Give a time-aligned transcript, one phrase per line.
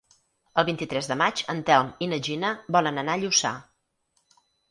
[0.61, 3.55] El vint-i-tres de maig en Telm i na Gina volen anar a Lluçà.